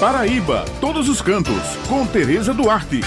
Paraíba, 0.00 0.64
todos 0.80 1.08
os 1.08 1.20
cantos, 1.20 1.60
com 1.88 2.06
Tereza 2.06 2.54
Duarte. 2.54 3.00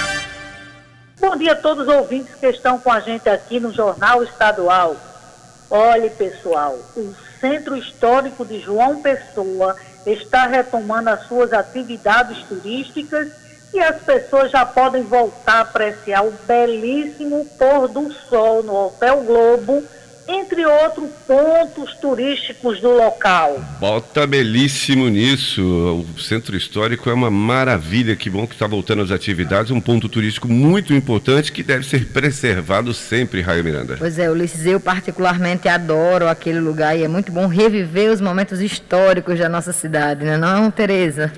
Bom 1.21 1.38
dia 1.38 1.54
a 1.54 1.56
todos 1.56 1.88
os 1.88 1.94
ouvintes 1.94 2.36
que 2.36 2.48
estão 2.48 2.78
com 2.78 2.92
a 2.92 3.00
gente 3.00 3.29
aqui 3.29 3.62
no 3.62 3.71
Jornal 3.71 4.21
Estadual. 4.24 4.97
Olhe, 5.69 6.09
pessoal, 6.09 6.77
o 6.97 7.15
Centro 7.39 7.77
Histórico 7.77 8.43
de 8.43 8.59
João 8.59 9.01
Pessoa 9.01 9.77
está 10.05 10.47
retomando 10.47 11.12
as 11.12 11.25
suas 11.27 11.54
atividades 11.54 12.43
turísticas 12.43 13.31
e 13.73 13.79
as 13.79 14.01
pessoas 14.01 14.51
já 14.51 14.65
podem 14.65 15.03
voltar 15.03 15.60
a 15.60 15.62
apreciar 15.62 16.26
o 16.26 16.34
belíssimo 16.45 17.45
pôr 17.58 17.88
do 17.88 18.12
sol 18.30 18.63
no 18.63 18.88
Hotel 18.88 19.23
Globo 19.23 19.81
entre 20.32 20.66
outros 20.66 21.09
pontos 21.27 21.95
turísticos 21.95 22.80
do 22.80 22.90
local. 22.90 23.59
Bota 23.80 24.26
belíssimo 24.26 25.09
nisso. 25.09 25.62
O 26.16 26.20
centro 26.20 26.55
histórico 26.55 27.09
é 27.09 27.13
uma 27.13 27.30
maravilha. 27.30 28.16
Que 28.16 28.30
bom 28.30 28.48
que 28.48 28.54
está 28.54 28.67
voltando 28.67 29.02
às 29.02 29.12
atividades. 29.12 29.72
Um 29.72 29.81
ponto 29.81 30.08
turístico 30.08 30.48
muito 30.48 30.94
importante 30.94 31.52
que 31.52 31.63
deve 31.63 31.86
ser 31.86 32.08
preservado 32.08 32.94
sempre, 32.94 33.41
Raio 33.41 33.63
Miranda. 33.63 33.95
Pois 33.98 34.17
é, 34.17 34.30
Ulisses, 34.30 34.66
eu 34.66 34.80
particularmente 34.80 35.67
adoro 35.67 36.27
aquele 36.27 36.59
lugar 36.59 36.98
e 36.98 37.03
é 37.03 37.08
muito 37.08 37.31
bom 37.31 37.48
reviver 37.48 38.11
os 38.11 38.22
momentos 38.22 38.61
históricos 38.61 39.38
da 39.38 39.50
nossa 39.50 39.73
cidade, 39.73 40.25
não 40.25 40.67
é 40.67 40.72
Tereza? 40.72 41.31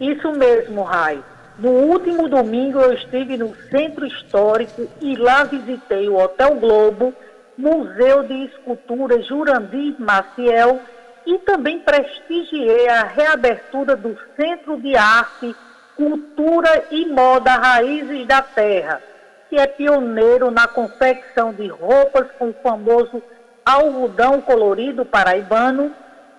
Isso 0.00 0.32
mesmo, 0.32 0.82
Raio. 0.82 1.22
No 1.58 1.70
último 1.70 2.26
domingo 2.26 2.78
eu 2.80 2.94
estive 2.94 3.36
no 3.36 3.54
centro 3.70 4.06
histórico 4.06 4.88
e 5.00 5.14
lá 5.14 5.44
visitei 5.44 6.08
o 6.08 6.16
Hotel 6.16 6.54
Globo 6.54 7.14
Museu 7.60 8.22
de 8.22 8.46
Escultura 8.46 9.22
Jurandir 9.22 9.94
Maciel 9.98 10.80
e 11.26 11.38
também 11.40 11.78
prestigiei 11.80 12.88
a 12.88 13.04
reabertura 13.04 13.94
do 13.94 14.18
Centro 14.34 14.80
de 14.80 14.96
Arte, 14.96 15.54
Cultura 15.94 16.86
e 16.90 17.06
Moda 17.06 17.52
Raízes 17.52 18.26
da 18.26 18.40
Terra, 18.40 19.02
que 19.50 19.56
é 19.56 19.66
pioneiro 19.66 20.50
na 20.50 20.66
confecção 20.66 21.52
de 21.52 21.68
roupas 21.68 22.26
com 22.38 22.48
o 22.48 22.54
famoso 22.62 23.22
algodão 23.64 24.40
colorido 24.40 25.04
paraibano 25.04 25.94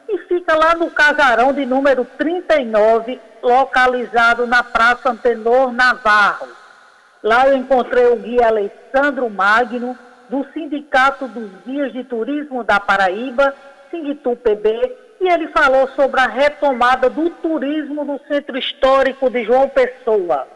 e 0.09 0.17
fica 0.27 0.55
lá 0.55 0.73
no 0.73 0.89
casarão 0.89 1.53
de 1.53 1.65
número 1.65 2.05
39, 2.17 3.21
localizado 3.43 4.47
na 4.47 4.63
Praça 4.63 5.11
Antenor 5.11 5.71
Navarro. 5.71 6.47
Lá 7.21 7.47
eu 7.47 7.55
encontrei 7.55 8.07
o 8.07 8.15
guia 8.15 8.47
Alessandro 8.47 9.29
Magno, 9.29 9.95
do 10.31 10.47
Sindicato 10.53 11.27
dos 11.27 11.51
Guias 11.65 11.91
de 11.91 12.05
Turismo 12.05 12.63
da 12.63 12.79
Paraíba, 12.79 13.53
Singtu-PB, 13.91 14.95
e 15.19 15.27
ele 15.27 15.49
falou 15.49 15.89
sobre 15.89 16.21
a 16.21 16.25
retomada 16.25 17.09
do 17.09 17.29
turismo 17.29 18.05
no 18.05 18.17
Centro 18.29 18.57
Histórico 18.57 19.29
de 19.29 19.43
João 19.43 19.67
Pessoa. 19.67 20.47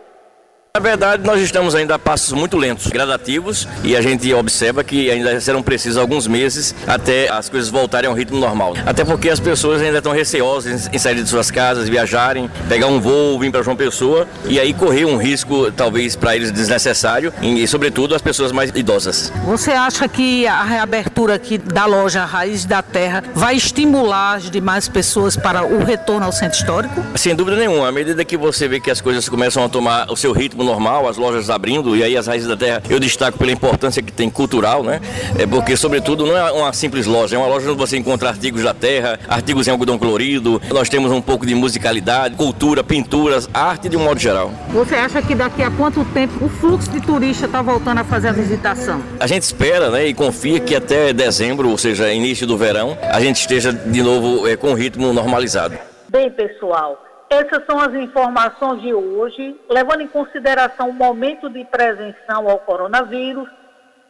Na 0.75 0.79
verdade, 0.81 1.23
nós 1.25 1.39
estamos 1.39 1.73
ainda 1.73 1.95
a 1.95 1.97
passos 1.97 2.33
muito 2.33 2.57
lentos, 2.57 2.87
gradativos, 2.87 3.65
e 3.81 3.95
a 3.95 4.01
gente 4.01 4.33
observa 4.33 4.83
que 4.83 5.09
ainda 5.09 5.39
serão 5.39 5.63
precisos 5.63 5.97
alguns 5.97 6.27
meses 6.27 6.75
até 6.85 7.31
as 7.31 7.47
coisas 7.47 7.69
voltarem 7.69 8.09
ao 8.09 8.13
ritmo 8.13 8.37
normal. 8.37 8.73
Até 8.85 9.05
porque 9.05 9.29
as 9.29 9.39
pessoas 9.39 9.81
ainda 9.81 9.99
estão 9.99 10.11
receosas 10.11 10.89
em 10.91 10.97
sair 10.97 11.15
de 11.15 11.29
suas 11.29 11.49
casas, 11.49 11.87
viajarem, 11.87 12.51
pegar 12.67 12.87
um 12.87 12.99
voo, 12.99 13.39
vir 13.39 13.53
para 13.53 13.63
João 13.63 13.77
Pessoa, 13.77 14.27
e 14.49 14.59
aí 14.59 14.73
correr 14.73 15.05
um 15.05 15.15
risco, 15.15 15.71
talvez, 15.71 16.17
para 16.17 16.35
eles 16.35 16.51
desnecessário, 16.51 17.31
e 17.41 17.65
sobretudo 17.69 18.13
as 18.13 18.21
pessoas 18.21 18.51
mais 18.51 18.69
idosas. 18.75 19.31
Você 19.45 19.71
acha 19.71 20.09
que 20.09 20.45
a 20.45 20.61
reabertura 20.65 21.35
aqui 21.35 21.57
da 21.57 21.85
loja 21.85 22.25
Raiz 22.25 22.65
da 22.65 22.81
Terra 22.81 23.23
vai 23.33 23.55
estimular 23.55 24.33
as 24.33 24.51
demais 24.51 24.89
pessoas 24.89 25.37
para 25.37 25.65
o 25.65 25.85
retorno 25.85 26.25
ao 26.25 26.33
centro 26.33 26.59
histórico? 26.59 27.01
Sem 27.15 27.33
dúvida 27.33 27.55
nenhuma. 27.55 27.87
À 27.87 27.93
medida 27.93 28.25
que 28.25 28.35
você 28.35 28.67
vê 28.67 28.81
que 28.81 28.91
as 28.91 28.99
coisas 28.99 29.29
começam 29.29 29.63
a 29.63 29.69
tomar 29.69 30.11
o 30.11 30.17
seu 30.17 30.33
ritmo 30.33 30.64
normal, 30.65 31.07
as 31.07 31.17
lojas 31.17 31.49
abrindo, 31.49 31.95
e 31.95 32.03
aí 32.03 32.17
as 32.17 32.27
raízes 32.27 32.47
da 32.47 32.57
terra 32.57 32.81
eu 32.89 32.99
destaco 32.99 33.37
pela 33.37 33.51
importância 33.51 34.01
que 34.01 34.11
tem 34.11 34.29
cultural, 34.29 34.83
né? 34.83 34.99
É 35.37 35.45
porque, 35.45 35.77
sobretudo, 35.77 36.25
não 36.25 36.35
é 36.35 36.51
uma 36.51 36.73
simples 36.73 37.05
loja, 37.05 37.35
é 37.35 37.39
uma 37.39 37.47
loja 37.47 37.69
onde 37.69 37.77
você 37.77 37.97
encontra 37.97 38.29
artigos 38.29 38.63
da 38.63 38.73
terra, 38.73 39.19
artigos 39.27 39.67
em 39.67 39.71
algodão 39.71 39.97
colorido, 39.97 40.61
nós 40.71 40.89
temos 40.89 41.11
um 41.11 41.21
pouco 41.21 41.45
de 41.45 41.55
musicalidade, 41.55 42.35
cultura, 42.35 42.83
pinturas, 42.83 43.49
arte 43.53 43.87
de 43.89 43.97
um 43.97 44.03
modo 44.03 44.19
geral. 44.19 44.51
Você 44.69 44.95
acha 44.95 45.21
que 45.21 45.35
daqui 45.35 45.63
a 45.63 45.71
quanto 45.71 46.03
tempo 46.05 46.45
o 46.45 46.49
fluxo 46.49 46.89
de 46.89 47.01
turista 47.01 47.45
está 47.45 47.61
voltando 47.61 47.99
a 47.99 48.03
fazer 48.03 48.29
a 48.29 48.31
visitação? 48.31 49.01
A 49.19 49.27
gente 49.27 49.43
espera, 49.43 49.89
né, 49.89 50.07
e 50.07 50.13
confia 50.13 50.59
que 50.59 50.75
até 50.75 51.13
dezembro, 51.13 51.69
ou 51.69 51.77
seja, 51.77 52.11
início 52.11 52.47
do 52.47 52.57
verão, 52.57 52.97
a 53.01 53.19
gente 53.19 53.37
esteja 53.37 53.71
de 53.71 54.01
novo 54.01 54.47
é, 54.47 54.55
com 54.55 54.71
o 54.71 54.73
ritmo 54.73 55.13
normalizado. 55.13 55.77
Bem, 56.09 56.31
pessoal, 56.31 57.04
essas 57.29 57.65
são 57.65 57.79
as 57.79 57.93
informações 57.93 58.81
de 58.81 58.93
hoje, 58.93 59.59
levando 59.69 60.01
em 60.01 60.07
consideração 60.07 60.89
o 60.89 60.93
momento 60.93 61.49
de 61.49 61.63
prevenção 61.65 62.47
ao 62.49 62.59
coronavírus, 62.59 63.49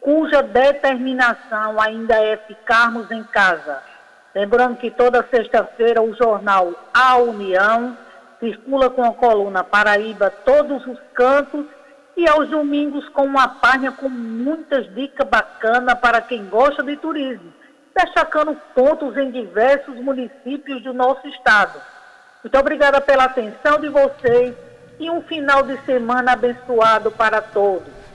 cuja 0.00 0.42
determinação 0.42 1.80
ainda 1.80 2.14
é 2.14 2.36
ficarmos 2.36 3.10
em 3.10 3.24
casa. 3.24 3.82
Lembrando 4.34 4.76
que 4.76 4.90
toda 4.90 5.26
sexta-feira 5.30 6.02
o 6.02 6.14
jornal 6.14 6.72
A 6.92 7.16
União 7.16 7.96
circula 8.38 8.90
com 8.90 9.02
a 9.02 9.14
coluna 9.14 9.64
Paraíba 9.64 10.30
todos 10.30 10.86
os 10.86 10.98
cantos 11.14 11.64
e 12.16 12.28
aos 12.28 12.48
domingos 12.50 13.08
com 13.08 13.24
uma 13.24 13.48
página 13.48 13.92
com 13.92 14.08
muitas 14.08 14.92
dicas 14.94 15.26
bacanas 15.26 15.98
para 15.98 16.20
quem 16.20 16.46
gosta 16.46 16.82
de 16.82 16.96
turismo, 16.96 17.52
destacando 17.94 18.54
pontos 18.74 19.16
em 19.16 19.30
diversos 19.30 19.96
municípios 19.96 20.82
do 20.82 20.92
nosso 20.92 21.26
estado. 21.28 21.80
Muito 22.42 22.58
obrigada 22.58 23.00
pela 23.00 23.24
atenção 23.24 23.80
de 23.80 23.88
vocês 23.88 24.54
e 24.98 25.10
um 25.10 25.20
final 25.22 25.62
de 25.62 25.76
semana 25.84 26.32
abençoado 26.32 27.10
para 27.10 27.40
todos. 27.40 28.05